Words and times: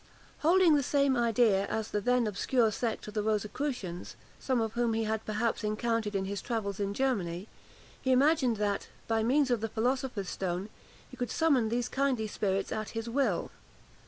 Holding 0.39 0.73
the 0.73 0.81
same 0.81 1.15
idea 1.15 1.67
as 1.67 1.89
the 1.91 2.01
then 2.01 2.25
obscure 2.25 2.71
sect 2.71 3.07
of 3.07 3.13
the 3.13 3.21
Rosicrucians, 3.21 4.15
some 4.39 4.59
of 4.59 4.73
whom 4.73 4.95
he 4.95 5.03
had 5.03 5.23
perhaps 5.27 5.63
encountered 5.63 6.15
in 6.15 6.25
his 6.25 6.41
travels 6.41 6.79
in 6.79 6.95
Germany, 6.95 7.47
he 8.01 8.11
imagined 8.11 8.57
that, 8.57 8.87
by 9.07 9.21
means 9.21 9.51
of 9.51 9.61
the 9.61 9.69
philosopher's 9.69 10.27
stone, 10.29 10.69
he 11.11 11.15
could 11.17 11.29
summon 11.29 11.69
these 11.69 11.87
kindly 11.87 12.25
spirits 12.25 12.71
at 12.71 12.89
his 12.97 13.07
will. 13.07 13.51